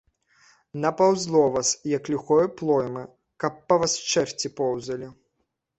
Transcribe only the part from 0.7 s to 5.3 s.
Напаўзло вас, як ліхое плоймы, каб па вас чэрві поўзалі.